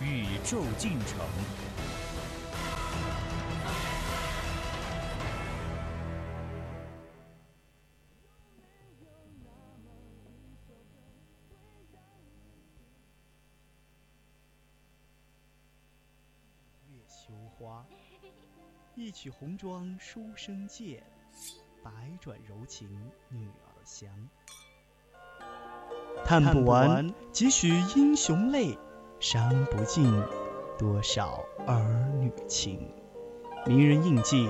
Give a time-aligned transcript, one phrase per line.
[0.00, 1.18] 宇宙进程。
[16.88, 17.84] 月羞花。
[18.94, 21.02] 一曲红妆书生剑，
[21.84, 22.88] 百转柔情
[23.28, 24.28] 女儿香。
[26.24, 28.76] 叹不完几许英雄泪，
[29.20, 30.12] 伤不尽
[30.78, 31.82] 多少儿
[32.20, 32.78] 女情。
[33.66, 34.48] 名人印记，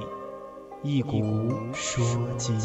[0.82, 2.04] 一古说
[2.36, 2.60] 今。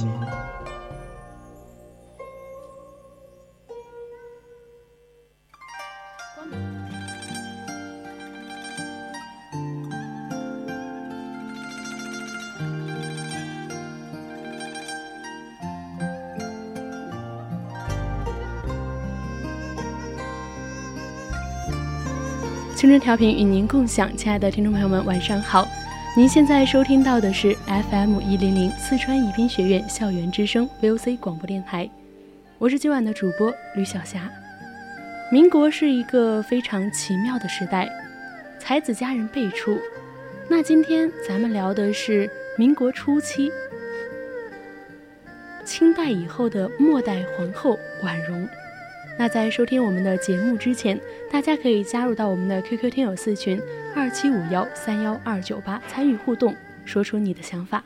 [22.84, 25.66] 青春调频与您共享，亲爱的听众朋友们，晚上好！
[26.18, 31.90] 您现在收听到的是 FM 一零零四川宜宾学院校园之声 VOC 广播电台，
[32.58, 34.30] 我是今晚的主播吕小霞。
[35.32, 37.90] 民国是一个非常奇妙的时代，
[38.60, 39.80] 才子佳人辈出。
[40.50, 43.50] 那今天咱们聊的是民国初期，
[45.64, 48.46] 清代以后的末代皇后婉容。
[49.18, 51.00] 那在收听我们的节目之前，
[51.32, 53.62] 大家可以加入到我们的 QQ 听友四群
[53.96, 57.84] 二七五幺三幺二九八参与互动，说出你的想法。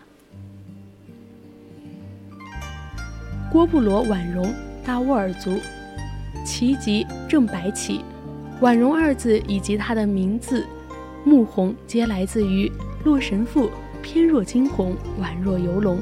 [3.52, 4.54] 郭布罗婉容，
[4.86, 5.60] 大沃尔族，
[6.46, 8.02] 旗籍正白旗。
[8.62, 10.66] 婉容二字以及她的名字
[11.26, 12.68] 穆红，皆来自于
[13.04, 13.68] 《洛神赋》
[14.02, 16.00] “翩若惊鸿，宛若游龙”。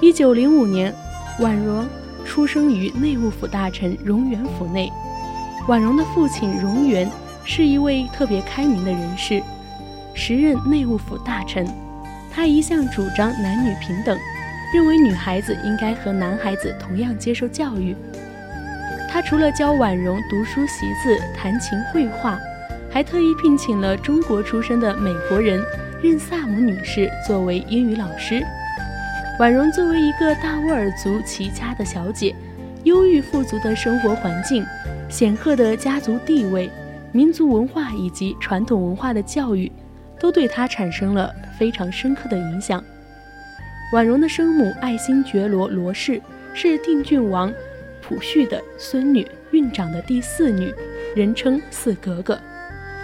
[0.00, 0.94] 一九零五年，
[1.40, 1.86] 婉容。
[2.30, 4.88] 出生于内务府大臣荣源府内，
[5.66, 7.10] 婉容的父亲荣源
[7.44, 9.42] 是一位特别开明的人士，
[10.14, 11.66] 时任内务府大臣。
[12.32, 14.16] 他一向主张男女平等，
[14.72, 17.96] 认为女孩子应该和男孩子同样接受教育。
[19.10, 22.38] 他除了教婉容读书习字、弹琴绘画，
[22.92, 25.60] 还特意聘请了中国出身的美国人
[26.00, 28.40] 任萨姆女士作为英语老师。
[29.40, 32.36] 婉容作为一个大乌尔族齐家的小姐，
[32.84, 34.62] 优郁富足的生活环境、
[35.08, 36.70] 显赫的家族地位、
[37.10, 39.72] 民族文化以及传统文化的教育，
[40.18, 42.84] 都对她产生了非常深刻的影响。
[43.94, 46.20] 婉容的生母爱新觉罗罗氏
[46.52, 47.50] 是定郡王
[48.02, 50.70] 溥绪的孙女，孕长的第四女，
[51.16, 52.38] 人称四格格。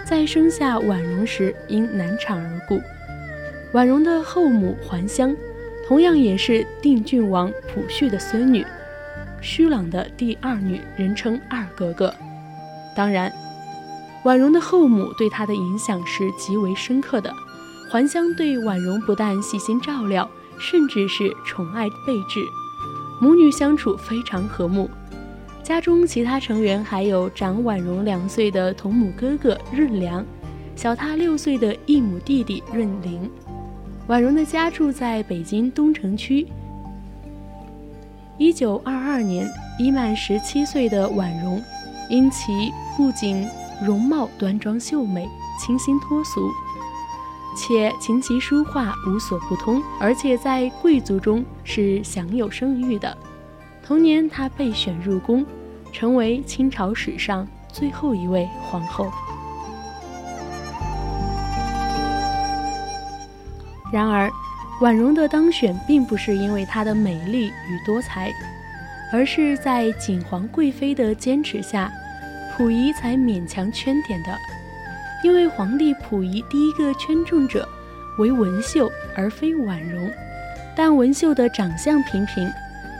[0.05, 2.79] 在生下婉容时因难产而故。
[3.71, 5.35] 婉容的后母还乡。
[5.87, 8.65] 同样也是定郡王溥绪的孙女，
[9.41, 12.13] 虚朗的第二女，人称二格格。
[12.93, 13.31] 当然，
[14.25, 17.33] 婉容的后母对她的影响是极为深刻的。
[17.89, 22.41] 还乡对婉容不但细心照料，甚至是宠爱备至，
[23.21, 24.89] 母女相处非常和睦。
[25.63, 30.25] 家中其他成员还有长婉容两岁的同母哥哥润良，
[30.75, 33.31] 小她六岁的异母弟弟润龄。
[34.07, 36.47] 婉容的家住在北京东城区。
[38.37, 39.45] 一九二二年，
[39.77, 41.61] 已满十七岁的婉容，
[42.09, 43.45] 因其不仅
[43.85, 45.27] 容貌端庄秀美、
[45.59, 46.49] 清新脱俗，
[47.57, 53.17] 且琴棋书画无所不通，而且在贵族中是享有声誉的。
[53.83, 55.45] 同年，她被选入宫，
[55.91, 59.11] 成为清朝史上最后一位皇后。
[63.91, 64.29] 然而，
[64.81, 68.31] 婉容的当选并不是因为她的美丽与多才，
[69.11, 71.91] 而是在景皇贵妃的坚持下，
[72.55, 74.37] 溥仪才勉强圈点的。
[75.23, 77.67] 因为皇帝溥仪第一个圈中者
[78.19, 80.11] 为文秀而非婉容，
[80.75, 82.47] 但文秀的长相平平，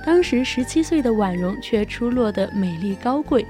[0.04, 3.45] 当时十七岁的婉容却出落得美丽高贵，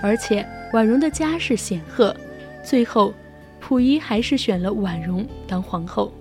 [0.00, 2.14] 而且婉容的家世显赫，
[2.62, 3.12] 最后
[3.60, 6.12] 溥仪还是选了婉容当皇后。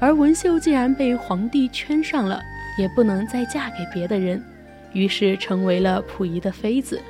[0.00, 2.40] 而文秀既然被皇帝圈上了，
[2.78, 4.42] 也不能再嫁给别的人，
[4.92, 7.00] 于是成为了溥仪的妃子。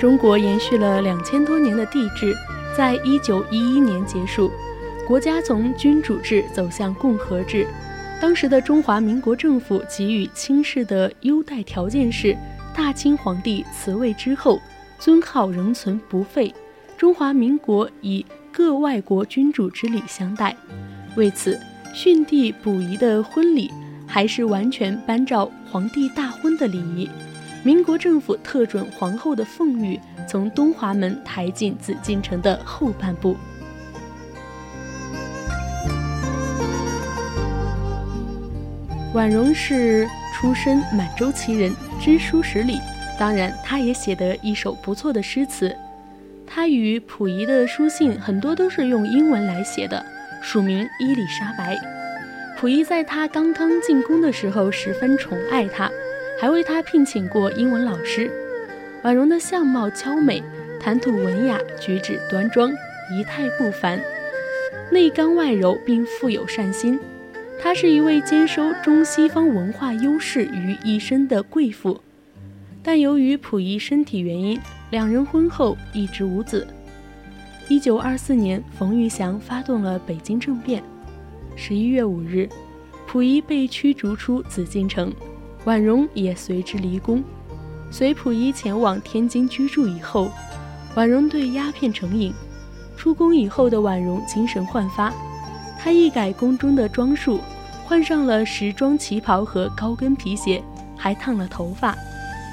[0.00, 2.34] 中国延续了两千多年的帝制，
[2.76, 4.50] 在一九一一年结束，
[5.06, 7.66] 国家从君主制走向共和制。
[8.20, 12.36] 当时的中华民国政府给予清室的优待条件是：
[12.74, 14.60] 大清皇帝辞位之后，
[14.98, 16.52] 尊号仍存不废，
[17.04, 20.56] 中华民国以各外国君主之礼相待。
[21.16, 21.60] 为此，
[21.92, 23.70] 训帝溥仪的婚礼
[24.06, 27.06] 还是完全颁照皇帝大婚的礼仪。
[27.62, 33.36] 民国政府特准皇后的凤玉从东华门抬进紫禁城的后半部。
[39.12, 42.78] 婉容是出身满洲旗人，知书识礼，
[43.20, 45.76] 当然，她也写得一首不错的诗词。
[46.54, 50.06] 她与溥仪的书信很多都是用英文来写的。
[50.40, 51.76] 署名伊丽莎白，
[52.56, 55.90] 溥仪在她刚刚进宫的时候十分宠爱她，
[56.40, 58.30] 还为她聘请过英文老师。
[59.02, 60.40] 婉容的相貌娇美，
[60.78, 62.70] 谈吐文雅，举止端庄，
[63.10, 64.00] 仪态不凡，
[64.92, 67.00] 内刚外柔，并富有善心。
[67.60, 72.00] 她是一位兼收中西方文化优势于一身的贵妇，
[72.80, 74.60] 但由于溥仪身体原因，
[74.90, 76.66] 两人婚后一直无子。
[77.68, 80.82] 一九二四年，冯玉祥发动了北京政变。
[81.56, 82.48] 十一月五日，
[83.06, 85.12] 溥仪被驱逐出紫禁城，
[85.64, 87.22] 婉容也随之离宫。
[87.90, 90.30] 随溥仪前往天津居住以后，
[90.94, 92.32] 婉容对鸦片成瘾。
[92.96, 95.12] 出宫以后的婉容精神焕发，
[95.78, 97.40] 她一改宫中的装束，
[97.84, 100.62] 换上了时装旗袍和高跟皮鞋，
[100.96, 101.96] 还烫了头发，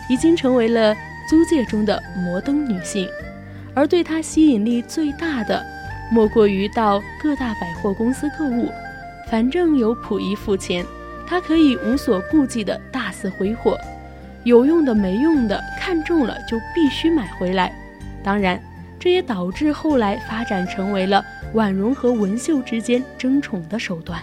[0.10, 0.96] 已经成为了
[1.30, 3.08] 租界中的摩登女性。
[3.74, 5.66] 而对她吸引力最大的，
[6.12, 8.70] 莫过于到各大百货公司购物，
[9.30, 10.86] 反正有溥仪付钱，
[11.26, 13.78] 她可以无所顾忌的大肆挥霍，
[14.44, 17.74] 有用的没用的，看中了就必须买回来。
[18.22, 18.62] 当然，
[19.00, 21.24] 这也导致后来发展成为了
[21.54, 24.22] 婉容和文秀之间争宠的手段。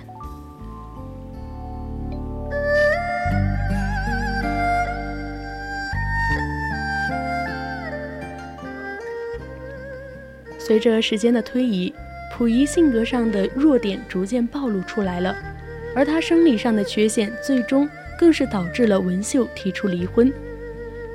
[10.68, 11.90] 随着时间的推移，
[12.30, 15.34] 溥仪性格上的弱点逐渐暴露出来了，
[15.96, 17.88] 而他生理上的缺陷，最终
[18.20, 20.30] 更是导致了文秀提出离婚。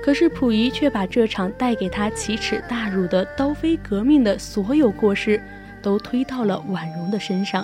[0.03, 5.39] 可是溥仪却把这场带给他奇耻大辱的刀妃革命的所有过失，
[5.83, 7.63] 都推到了婉容的身上。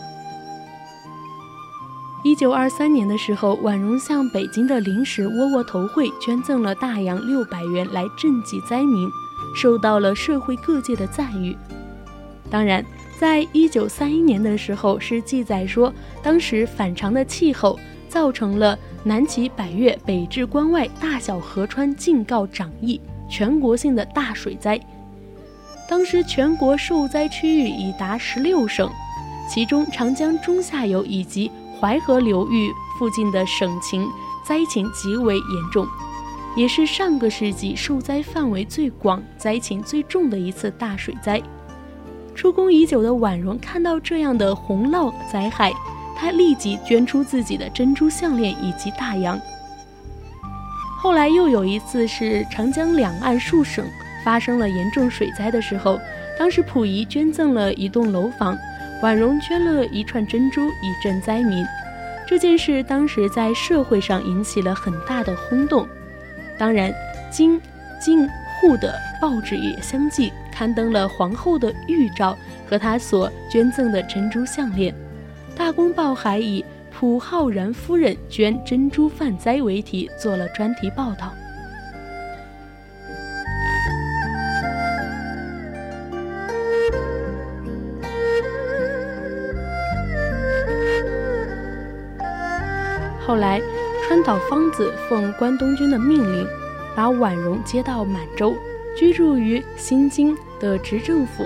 [2.24, 9.10] 一九二三年的时候，婉容向北京的临时窝窝头会捐赠了大洋六百元来赈济灾民，
[9.56, 11.58] 受到了社会各界的赞誉。
[12.50, 12.84] 当然，
[13.20, 15.94] 在一九三一年的时候，是记载说，
[16.24, 23.00] 当时反常的气候造成了南起百越、北至关外大小河川尽告涨溢，
[23.30, 24.80] 全国性的大水灾。
[25.88, 28.90] 当时全国受灾区域已达十六省，
[29.48, 34.08] 其中长江中下游以及淮河流域附近的省情
[34.44, 35.88] 灾情极为严重，
[36.56, 41.42] 也是上个世纪受灾范围最广、灾情最重的一次大水灾。
[42.40, 45.74] 出宫已久的婉容看到这样的洪涝灾害，
[46.16, 49.38] 她立即捐出自己的珍珠项链以及大洋。
[51.02, 53.86] 后来又有一次是长江两岸数省
[54.24, 56.00] 发生了严重水灾的时候，
[56.40, 58.58] 当时溥仪捐赠了一栋楼房，
[59.02, 61.66] 婉容捐了一串珍珠以赈灾民。
[62.26, 65.86] 这件事当时在社会上引起了很大的轰动，
[66.58, 66.90] 当然，
[67.30, 67.60] 京、
[68.00, 68.26] 晋、
[68.62, 70.32] 沪的报纸也相继。
[70.52, 72.38] 刊登了皇后的玉照
[72.68, 74.94] 和她所捐赠的珍珠项链，
[75.58, 81.34] 《大公报》还以“朴浩然夫人捐珍珠泛灾”为题做了专题报道。
[93.26, 93.62] 后来，
[94.08, 96.48] 川岛芳子奉关东军的命令，
[96.96, 98.56] 把婉容接到满洲，
[99.00, 100.36] 居住于新京。
[100.60, 101.46] 的执政府。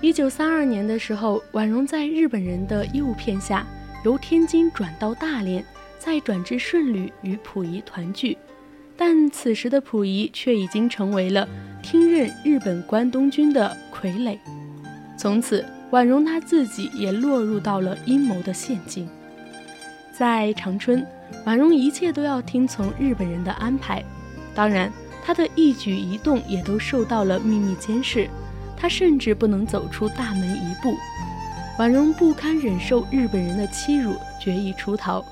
[0.00, 3.66] 一九三二年的时候，婉容在日本人的诱骗下，
[4.06, 5.62] 由天津转到大连，
[5.98, 8.38] 再转至顺旅与溥仪团聚。
[8.96, 11.46] 但此时的溥仪却已经成为了
[11.82, 14.38] 听任日本关东军的傀儡。
[15.18, 19.06] 从此，婉容她自己也落入到了阴谋的陷阱。
[20.10, 21.06] 在长春，
[21.44, 24.02] 婉容一切都要听从日本人的安排，
[24.54, 24.90] 当然。
[25.24, 28.28] 他的一举一动也都受到了秘密监视，
[28.76, 30.94] 他甚至不能走出大门一步。
[31.78, 35.24] 婉容不堪忍受日本人的欺辱，决意出逃。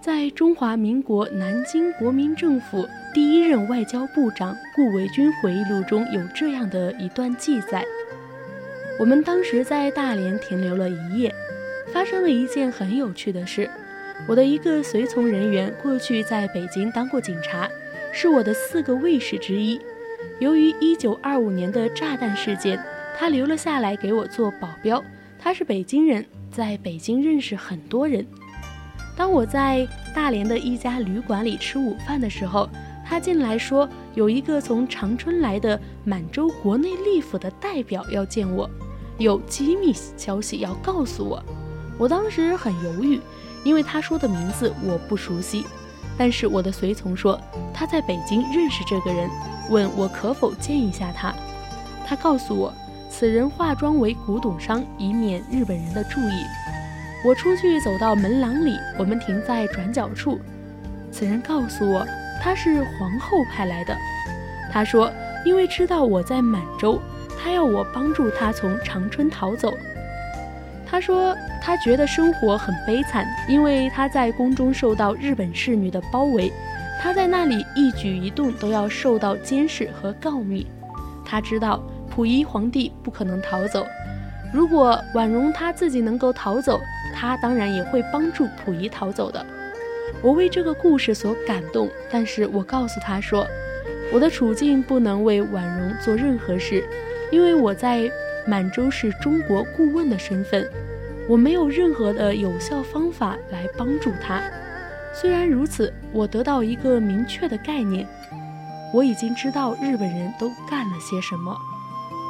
[0.00, 7.84] 在中华民国南京国民政府第一任外交部长顾维钧回忆录中有这样的一段记载：
[9.00, 11.34] 我们当时在大连停留了一夜，
[11.92, 13.68] 发生了一件很有趣的事。
[14.28, 17.68] 我的一个随从人员过去在北京当过警察，
[18.18, 19.78] 是我的四个卫士之一。
[20.40, 22.82] 由于1925年的炸弹事件，
[23.14, 25.04] 他留了下来给我做保镖。
[25.38, 28.26] 他是北京人，在北京认识很多人。
[29.18, 32.66] 当我在大连的一家旅馆里吃午饭的时候，
[33.06, 38.66] 他进来说有一个从长春来的满洲国内利府的代表要见我，
[39.18, 41.44] 有机密消息要告诉我。
[41.98, 43.20] 我当时很犹豫。
[43.62, 45.64] 因为他说的名字我不熟悉，
[46.18, 47.40] 但是我的随从说
[47.74, 49.28] 他在北京认识这个人，
[49.70, 51.34] 问我可否见一下他。
[52.06, 52.72] 他告诉我，
[53.10, 56.44] 此人化妆为古董商，以免日本人的注意。
[57.24, 60.38] 我出去走到门廊里，我们停在转角处。
[61.10, 62.06] 此人告诉我
[62.42, 63.96] 他是皇后派来的。
[64.72, 65.10] 他说，
[65.44, 67.00] 因为知道我在满洲，
[67.42, 69.74] 他要我帮助他从长春逃走。
[70.86, 71.34] 他说，
[71.66, 76.52] 他觉得生活很悲惨，因为他在宫中受到日本侍女的包围，
[77.02, 80.64] 他在那里一举一动都要受到监视和告密。
[81.24, 83.84] 他知道溥仪皇帝不可能逃走，
[84.54, 86.80] 如果婉容他自己能够逃走，
[87.12, 89.44] 他当然也会帮助溥仪逃走的。
[90.22, 93.44] 我为这个故事所感动，但是我告诉他说，
[94.12, 96.84] 我的处境不能为婉容做任何事，
[97.32, 98.08] 因为我在。
[98.48, 100.64] 满洲是中国顾问的身份，
[101.28, 104.42] 我没有任何的有效方法来帮助他。
[105.12, 108.06] 虽然如此，我得到一个明确的概念：
[108.94, 111.56] 我已经知道日本人都干了些什么。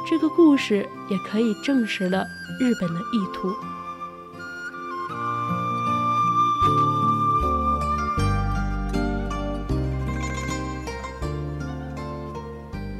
[0.09, 2.25] 这个故事也可以证实了
[2.59, 3.53] 日本的意图。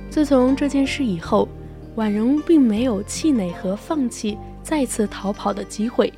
[0.10, 1.48] 自从这件事以后。
[1.96, 4.38] 婉容并没有气馁和放弃
[4.68, 6.12] 再次逃跑的机会。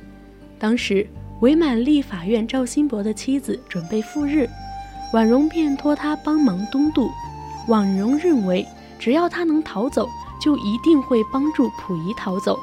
[0.58, 1.06] 当时，
[1.40, 4.50] 伪满立法院赵新博的妻子准备赴日，
[5.12, 7.08] 婉容便托他帮忙东渡。
[7.68, 8.66] 婉容认为，
[8.98, 10.08] 只要他能逃走，
[10.40, 12.58] 就一定会帮助溥仪逃走。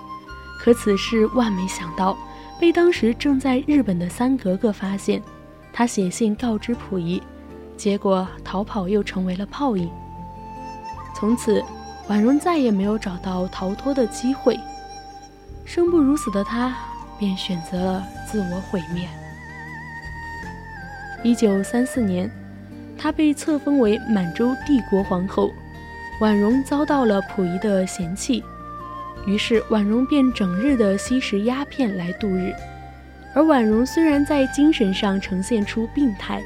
[0.60, 2.18] 可此事万没想到，
[2.60, 5.24] 被当时正在日本的三格格发现。
[5.72, 7.24] 他写信告知溥仪，
[7.78, 9.90] 结果逃跑又成为了泡影。
[11.16, 11.64] 从此。
[12.10, 14.58] 婉容再也没有找到逃脱的机会，
[15.68, 16.74] 生不如死的她
[17.20, 19.06] 便选择了自我毁灭。
[21.24, 22.32] 一九三四年，
[22.98, 25.52] 她被册封为满洲帝国皇后，
[26.22, 28.42] 婉容遭到了溥仪的嫌弃，
[29.26, 32.54] 于是婉容便整日的吸食鸦片来度日。
[33.36, 36.42] 而婉容虽然在精神上呈现出病态，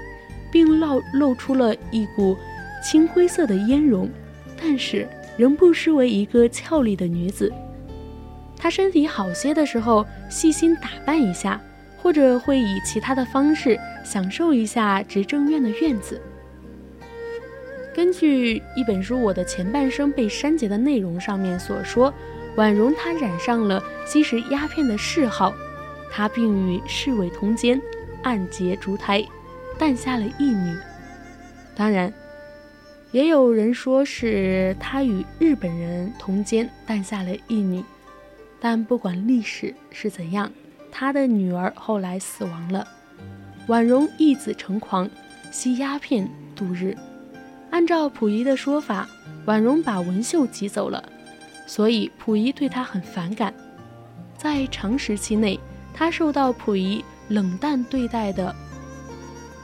[0.51, 2.36] 并露露出了一股
[2.84, 4.10] 青灰色的烟容，
[4.60, 5.08] 但是。
[5.38, 7.51] 仍不失为一个俏丽的女子。
[8.62, 11.60] 他身体好些的时候，细心打扮一下，
[11.98, 16.22] 或者会以其他的方式享受一下执政院的院子。
[17.91, 22.13] 根据一本书《我的前半生被删节的内容》上面所说，
[22.56, 25.51] 婉容她染上了吸食鸦片的嗜好，
[26.12, 27.82] 她并与侍卫通奸，
[28.22, 29.25] 暗结烛台，
[29.80, 30.77] 诞下了一女。
[31.75, 32.13] 当然。
[33.12, 37.84] 也有人说是他与日本人通奸，诞下了一女。
[38.62, 40.50] 但不管历史是怎样，
[40.91, 42.88] 他的女儿后来死亡了。
[43.68, 45.10] 婉容一子成狂，
[45.51, 46.96] 吸鸦片度日。
[47.72, 49.10] 按照溥仪的说法，
[49.46, 51.03] 婉容把文秀挤走了，
[51.65, 53.51] 所以溥仪对她很反感。
[54.38, 55.60] 在长时期内，
[55.94, 58.53] 她受到溥仪冷淡对待的。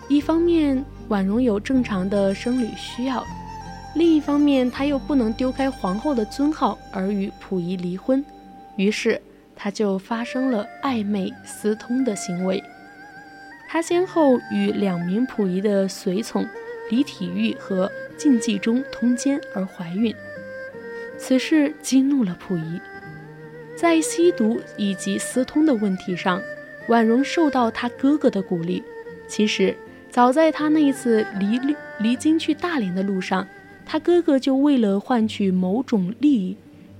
[0.07, 3.23] 一方面，婉容有正常的生理需要。
[3.93, 8.23] 另一方面，他又不能丢开皇后的尊号而与溥仪离婚，
[8.77, 9.21] 于是
[9.55, 12.63] 他就发生了暧昧私通的行为。
[13.67, 16.47] 他先后与两名溥仪的随从
[16.89, 20.15] 李体育和靳继忠通奸而怀孕，
[21.17, 22.79] 此事激怒了溥仪。
[23.75, 26.41] 在吸毒以及私通的问题上，
[26.87, 28.81] 婉容受到他哥哥的鼓励。
[29.27, 29.75] 其实，
[30.09, 31.59] 早在他那一次离
[31.99, 33.45] 离京去大连的路上。
[33.85, 36.57] 他哥哥就为了换取某种利益，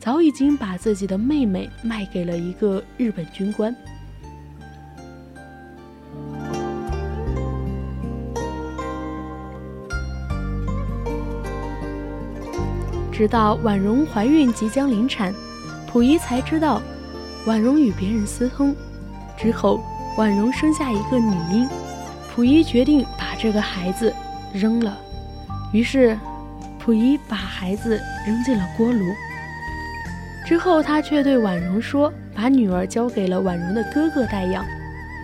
[0.08, 3.76] 早已经把自己的妹妹卖给了一个日本军官。
[13.12, 15.34] 直到婉容怀孕即将临产，
[15.92, 16.82] 溥仪才知道
[17.46, 18.74] 婉容与别人私通。
[19.38, 19.84] 之后，
[20.18, 21.68] 婉容生下一个女婴，
[22.34, 24.16] 溥仪决定把这个孩子
[24.54, 24.98] 扔了。
[25.74, 26.18] 于是，
[26.80, 29.04] 溥仪把孩子扔进了锅炉。
[30.48, 34.66] 之后，他却对婉容说：“把女儿交给了婉容的哥哥代养，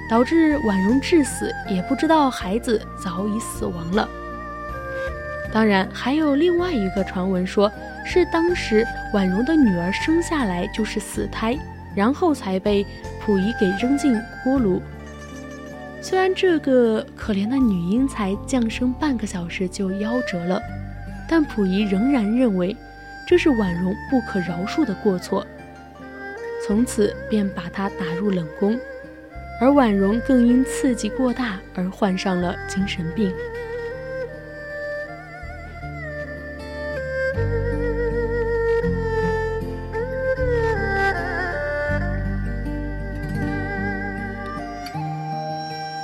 [0.10, 4.06] 导致婉容致死，也不知道孩子早已死亡了。”
[5.54, 7.72] 当然，还有另外一个传闻，说
[8.06, 11.58] 是当时婉容的女儿生下来就是死胎，
[11.96, 12.86] 然后才被
[13.22, 14.82] 溥仪给扔进锅炉。
[16.02, 20.62] 虽然这个可怜的女婴才降生半个小时就夭折了，
[21.30, 22.76] 但溥仪仍然认为
[23.26, 25.46] 这是婉容不可饶恕的过错，
[26.66, 28.80] 从此便把她打入冷宫，
[29.60, 33.34] 而婉容更因刺激过大而患上了精神病。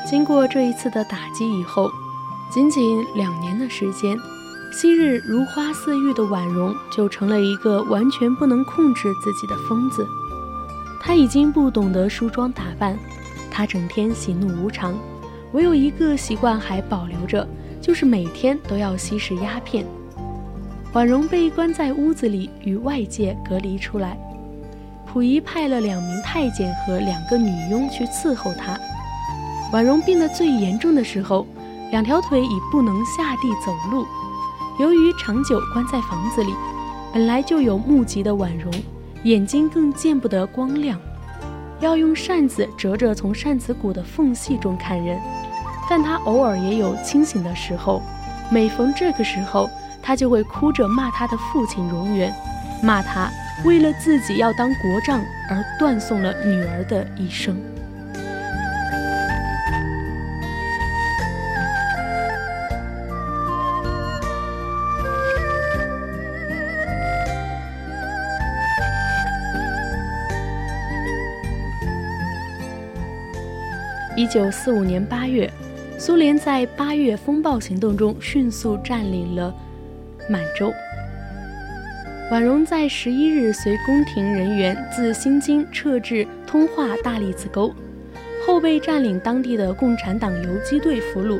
[0.09, 1.91] 经过这一次的打击以后，
[2.51, 4.17] 仅仅两年的时间，
[4.71, 10.07] 昔日如花似玉的婉容就成了一个完全不能控制自己的疯子。
[11.01, 12.97] 她已经不懂得梳妆打扮，
[13.49, 14.93] 她整天喜怒无常，
[15.53, 17.47] 唯有一个习惯还保留着，
[17.81, 19.85] 就是每天都要吸食鸦片。
[20.93, 24.17] 婉容被关在屋子里，与外界隔离出来。
[25.11, 28.77] 溥仪派了两名太监和两个女佣去伺候她。
[29.73, 31.45] 婉容病得最严重的时候，
[31.91, 34.05] 两条腿已不能下地走路。
[34.79, 36.55] 由于长久关在房子里，
[37.13, 38.71] 本来就有目疾的婉容，
[39.23, 40.97] 眼睛更见不得光亮，
[41.81, 45.19] 要用扇子折着从扇子骨的缝隙中看人。
[45.89, 48.01] 但她偶尔也有清醒的时候，
[48.49, 49.69] 每逢这个时候，
[50.01, 52.33] 她就会哭着骂她的父亲荣元，
[52.81, 53.29] 骂他
[53.65, 55.19] 为了自己要当国丈
[55.49, 57.53] 而断送了女儿的一生。
[74.29, 75.51] 九四五年八月，
[75.97, 79.51] 苏联在八月风暴行动中迅速占领了
[80.29, 80.71] 满洲。
[82.29, 87.73] 婉容在十一日随宫廷人员自新津撤至通化大栗子沟，
[88.45, 91.39] 后被占领当地的共产党游击队俘虏，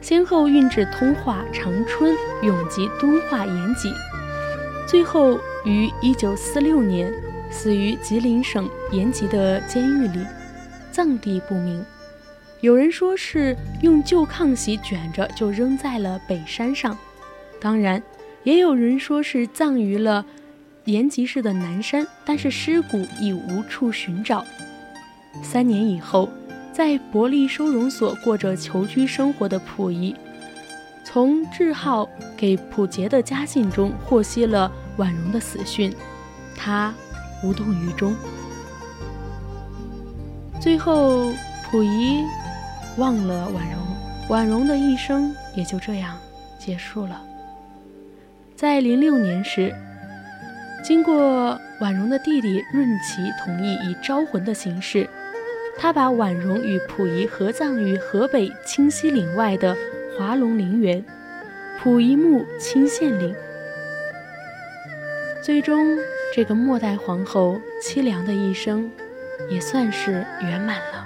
[0.00, 2.14] 先后运至通化、长春、
[2.44, 3.92] 永吉、敦化、延吉，
[4.86, 7.12] 最后于一九四六年
[7.50, 10.24] 死于吉林省延吉的监狱里，
[10.92, 11.84] 葬地不明。
[12.60, 16.96] 有人说是用旧炕席卷着就扔在了北山上，
[17.58, 18.02] 当然，
[18.44, 20.24] 也有人说是葬于了
[20.84, 24.44] 延吉市的南山，但是尸骨已无处寻找。
[25.42, 26.28] 三年以后，
[26.70, 30.14] 在伯利收容所过着囚居生活的溥仪，
[31.02, 35.90] 从志浩给溥杰的家信中获悉了婉容的死讯，
[36.54, 36.92] 他
[37.42, 38.14] 无动于衷。
[40.60, 41.32] 最后，
[41.70, 42.22] 溥仪。
[42.96, 43.78] 忘了婉容，
[44.28, 46.18] 婉容的一生也就这样
[46.58, 47.22] 结束了。
[48.54, 49.74] 在零六年时，
[50.84, 55.08] 经过婉容的弟弟润琪同意以招魂的形式，
[55.78, 59.74] 他把婉容与溥仪合葬于河北清溪岭外的
[60.18, 61.02] 华龙陵园，
[61.82, 63.34] 溥仪墓清县陵。
[65.42, 65.96] 最终，
[66.34, 68.90] 这个末代皇后凄凉的一生，
[69.48, 70.99] 也算是圆满了。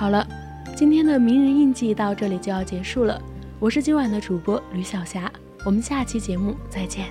[0.00, 0.26] 好了，
[0.74, 3.20] 今天的名人印记到这里就要结束了。
[3.58, 5.30] 我是今晚的主播吕小霞，
[5.62, 7.08] 我们下期节目再见。